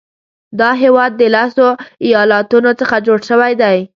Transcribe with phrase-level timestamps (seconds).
[0.59, 1.67] دا هیواد د لسو
[2.07, 3.77] ایالاتونو څخه جوړ شوی دی.